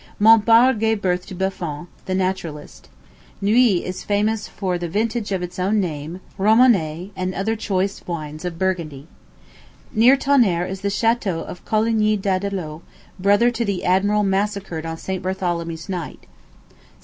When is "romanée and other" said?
6.39-7.55